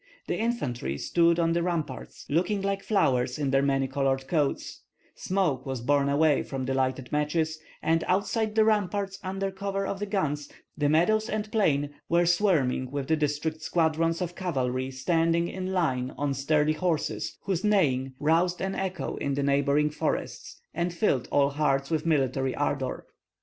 The 0.25 0.39
infantry 0.39 0.97
stood 0.97 1.37
on 1.39 1.53
the 1.53 1.61
ramparts 1.61 2.25
looking 2.27 2.59
like 2.63 2.81
flowers 2.81 3.37
in 3.37 3.51
their 3.51 3.61
many 3.61 3.87
colored 3.87 4.27
coats, 4.27 4.81
smoke 5.13 5.63
was 5.63 5.79
borne 5.81 6.09
away 6.09 6.41
from 6.41 6.65
the 6.65 6.73
lighted 6.73 7.11
matches, 7.11 7.59
and 7.83 8.03
outside 8.07 8.55
the 8.55 8.65
ramparts 8.65 9.19
under 9.23 9.51
cover 9.51 9.85
of 9.85 9.99
the 9.99 10.07
guns 10.07 10.49
the 10.75 10.89
meadows 10.89 11.29
and 11.29 11.51
plain 11.51 11.91
were 12.09 12.25
swarming 12.25 12.89
with 12.89 13.09
the 13.09 13.15
district 13.15 13.61
squadrons 13.61 14.23
of 14.23 14.35
cavalry 14.35 14.89
standing 14.89 15.47
in 15.47 15.71
line 15.71 16.15
on 16.17 16.33
sturdy 16.33 16.73
horses, 16.73 17.37
whose 17.43 17.63
neighing 17.63 18.15
roused 18.19 18.59
an 18.59 18.73
echo 18.73 19.17
in 19.17 19.35
the 19.35 19.43
neighboring 19.43 19.91
forests 19.91 20.63
and 20.73 20.95
filled 20.95 21.27
all 21.31 21.51
hearts 21.51 21.91
with 21.91 22.07
military 22.07 22.55
ardor. 22.55 23.05